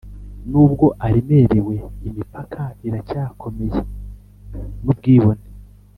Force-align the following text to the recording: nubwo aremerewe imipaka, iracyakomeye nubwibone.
nubwo 0.49 0.85
aremerewe 1.05 1.75
imipaka, 2.07 2.61
iracyakomeye 2.87 3.79
nubwibone. 4.83 5.43